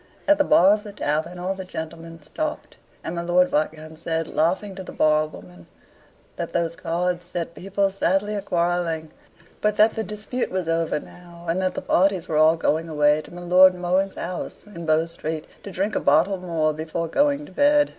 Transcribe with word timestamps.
At 0.27 0.39
the 0.39 0.43
bar 0.43 0.71
of 0.73 0.83
the 0.83 0.93
tavern 0.93 1.37
all 1.37 1.53
the 1.53 1.63
gentlemen 1.63 2.23
stopped, 2.23 2.77
and 3.03 3.15
my 3.15 3.21
Lord 3.21 3.51
Viscount 3.51 3.99
said, 3.99 4.27
laughing, 4.27 4.73
to 4.73 4.81
the 4.81 4.91
barwoman, 4.91 5.67
that 6.37 6.53
those 6.53 6.75
cards 6.75 7.23
set 7.27 7.53
people 7.53 7.87
sadly 7.91 8.33
a 8.33 8.41
quarrelling; 8.41 9.11
but 9.61 9.77
that 9.77 9.93
the 9.93 10.03
dispute 10.03 10.49
was 10.49 10.67
over 10.67 10.99
now, 10.99 11.45
and 11.47 11.61
the 11.61 11.81
parties 11.83 12.27
were 12.27 12.37
all 12.37 12.55
going 12.57 12.89
away 12.89 13.21
to 13.21 13.31
my 13.31 13.43
Lord 13.43 13.75
Mohun's 13.75 14.15
house, 14.15 14.63
in 14.65 14.87
Bow 14.87 15.05
Street, 15.05 15.45
to 15.61 15.69
drink 15.69 15.95
a 15.95 15.99
bottle 15.99 16.39
more 16.39 16.73
before 16.73 17.07
going 17.07 17.45
to 17.45 17.51
bed. 17.51 17.89